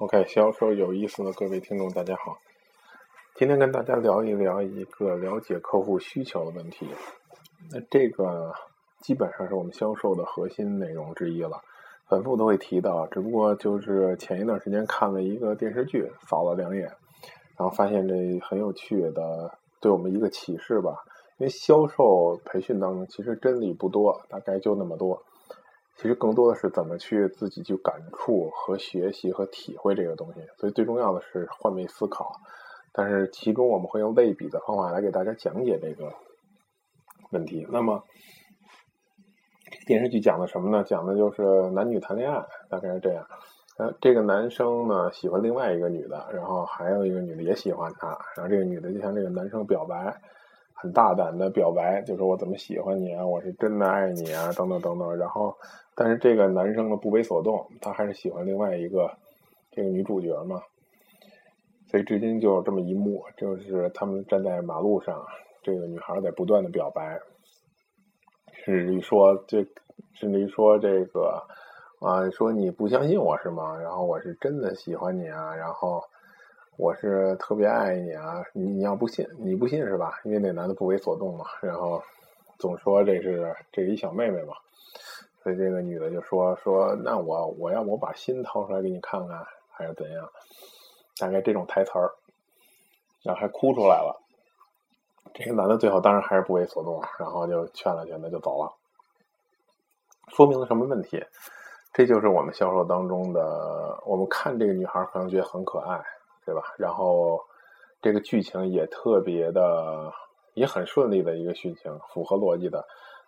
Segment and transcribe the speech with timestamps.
[0.00, 2.38] OK，销售有意思的各位听众，大家好。
[3.34, 6.86] 今天跟大家聊一聊一个了解客户需求的问题。
[7.72, 8.54] 那这个
[9.00, 11.60] 基本上是我们销售的核心内容之一了，
[12.06, 13.08] 反复都会提到。
[13.08, 16.84] 只不过就是前一段时间看了一个电视剧，扫了两眼，
[17.56, 21.04] 然后发现这很有趣的，对我们一个启示吧。
[21.38, 25.20] 因为销售培训当中其实真理不多，大概就那么多。
[26.00, 32.36] 其实更多的是怎么去自己去感触和学习和体会这个东西，所以最重要的是换位思考。
[32.92, 36.12] 但是其中我们会用类比的方法来给大家讲解这个
[37.32, 37.66] 问题。
[37.70, 38.04] 那么
[39.88, 40.84] 电视剧讲的什么呢？
[40.84, 41.42] 讲的就是
[41.72, 43.26] 男女谈恋爱，大概是这样。
[43.78, 50.16] 呃，这个男生呢喜欢另外一个女的，然后还有一个女的也喜欢他，然后这个女的就向这个男生表白。
[50.80, 55.16] 很大胆的表白，就说我怎么喜欢你啊，我是真的爱你啊，等等等等。
[55.16, 55.52] 然后，
[55.96, 59.10] 但是这个男生呢不为所动，他还是喜欢另外一个
[59.72, 60.62] 这个女主角嘛。
[61.88, 65.26] 所以至今就有这么一幕，就是他们站在马路上，
[65.64, 67.18] 这个女孩在不断的表白，
[68.64, 69.66] 甚至于说这，
[70.14, 71.42] 甚至于说这个
[72.00, 73.76] 啊，说你不相信我是吗？
[73.80, 76.00] 然后我是真的喜欢你啊，然后。
[76.78, 78.40] 我是特别爱你啊！
[78.52, 80.20] 你你要不信，你不信是吧？
[80.22, 82.00] 因为那男的不为所动嘛，然后
[82.56, 84.54] 总说这是这是一小妹妹嘛，
[85.42, 90.30] 所以这个女的就说说那我我要我把心掏出来给你看看，还是怎样？
[91.18, 92.14] 大概这种台词儿，
[93.24, 94.16] 然后还哭出来了。
[95.34, 98.72] 这个男的最后当然还是不为所动，然后就劝了劝他就走了。
[100.28, 101.20] 说明了什么问题？
[101.92, 106.00] 这就是我们销售当中的，我们看这个女孩可能觉得很可爱。
[106.48, 106.62] 对吧？
[106.78, 107.38] 然后
[108.00, 110.10] 这个剧情也特别的，
[110.54, 112.82] 也很顺利的一个剧情，符合逻辑的。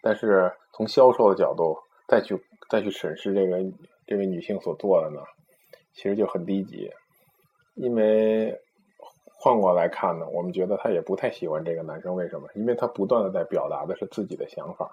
[0.00, 1.76] 但是从销售的角度
[2.08, 3.58] 再去再去审视这个
[4.06, 5.20] 这位女性所做的呢，
[5.92, 6.90] 其实就很低级。
[7.74, 8.58] 因为
[9.38, 12.14] 换过来看呢，我们觉得她也不太喜欢这个男生。
[12.14, 12.48] 为什么？
[12.54, 14.90] 因为他不断的在表达的是自己的想法，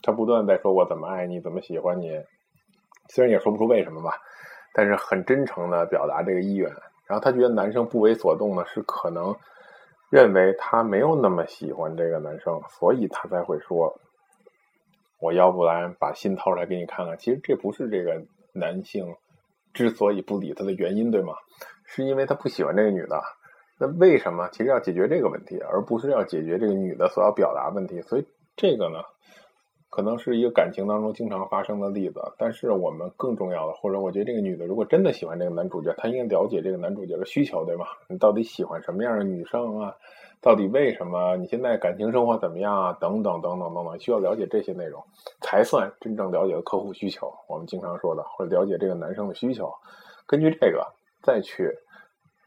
[0.00, 2.22] 他不断在说我怎么爱你，怎么喜欢你。
[3.08, 4.16] 虽然也说不出为什么吧，
[4.72, 6.72] 但是很真诚的表达这个意愿。
[7.06, 9.34] 然后他觉得男生不为所动呢，是可能
[10.10, 13.98] 认为他没有那么喜欢这个男生，所以他才会说
[15.20, 19.14] ：“我要不然把心掏出来给你看看。”其实这不是这个男性
[19.72, 21.34] 之所以不理他的原因，对吗？
[21.84, 23.20] 是因为他不喜欢这个女的。
[23.78, 24.48] 那为什么？
[24.52, 28.00] 其实要解决这个问题，而不是要解决这个女的所要表达问题。
[28.02, 28.26] 所以
[28.56, 28.98] 这个呢？
[29.92, 37.84] 可能是一个感情当中经常发生的例子，但是我们更重要的，或者我觉得这个女的如果真的喜欢这个男主角，她应该了解这个男主角的需求，对吗？
[38.08, 39.94] 你到底喜欢什么样的女生啊？
[40.40, 41.36] 到底为什么？
[41.36, 42.96] 你现在感情生活怎么样啊？
[42.98, 45.04] 等等等等等等，需要了解这些内容，
[45.42, 47.30] 才算真正了解了客户需求。
[47.46, 49.70] 我们经常说的，或者了解这个男生的需求，
[50.26, 50.86] 根据这个
[51.22, 51.70] 再去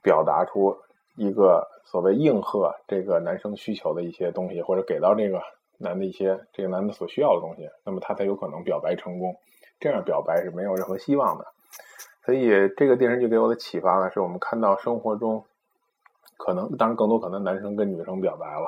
[0.01, 0.75] 表达出
[1.15, 5.39] 一个所谓应和这个男生需求的一些东西，或者给到这个。
[5.77, 9.35] 男的一些这个男的所需要的东西，那么他才有可能表白成功。
[9.79, 11.45] 这样表白是没有任何希望的。
[12.25, 15.43] 所以这个电视剧给我的启发呢，是我们看到生活中
[16.37, 18.67] 可能，当然更多可能男生跟女生表白了，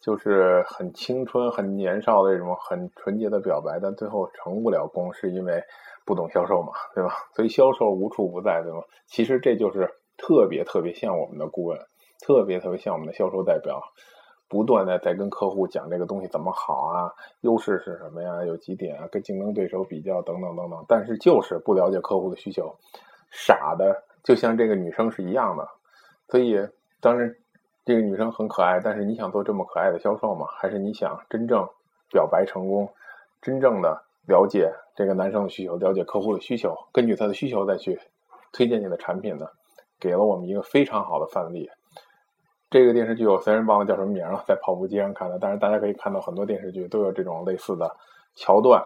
[0.00, 5.62] 就是很青春、很年少的这种很纯洁的表白，但最后成不了功，是因为
[6.04, 7.12] 不懂销售嘛，对吧？
[7.36, 8.80] 所以销售无处不在，对吗？
[9.06, 11.78] 其实这就是特别特别像我们的顾问，
[12.20, 13.82] 特别特别像我们的销售代表。
[14.48, 18.44] 不断的在跟客户讲这个东西怎么好啊，优势是什么呀？
[18.44, 19.08] 有几点啊？
[19.10, 20.84] 跟竞争对手比较等等等等。
[20.88, 22.74] 但是就是不了解客户的需求，
[23.30, 25.68] 傻的就像这个女生是一样的。
[26.28, 26.58] 所以
[27.00, 27.34] 当然
[27.84, 30.46] 这个女生很可爱，但是你想做这么可爱的销售吗？
[30.50, 31.68] 还是你想真正
[32.10, 32.88] 表白成功，
[33.42, 37.98] 真正的了解这个男生的需求，了解客户的需求，根据他的需求再去
[38.52, 39.46] 推荐你的产品呢？
[39.98, 41.70] 给了我们一个非常好的范例。
[42.68, 47.88] 这个电视剧我虽然忘了叫什么名了，在跑步机上看的，但是大家可以看到很多电视剧都有这种类似的
[48.34, 48.84] 桥段。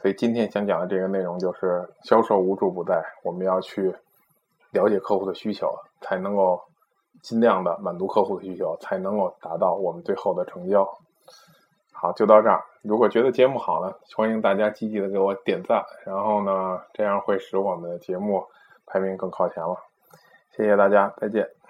[0.00, 3.94] 所以今天想讲的这个内容就是销售无处不在，我们要去
[4.70, 6.60] 了解客户的需求，才能够
[7.22, 10.88] 尽量的满足客户的需求，才能够达到我们最后的成交。
[11.92, 12.62] 好，就到这儿。
[12.82, 18.44] 如果觉得节目好呢，欢迎大家积极的给我点赞，然后呢，这样会使我们的节目
[18.86, 19.76] 排名更靠前了。
[20.50, 21.61] 谢谢大家，再见。